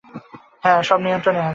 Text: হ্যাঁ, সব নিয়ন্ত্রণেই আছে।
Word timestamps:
হ্যাঁ, 0.63 0.81
সব 0.81 0.99
নিয়ন্ত্রণেই 0.99 1.41
আছে। 1.41 1.49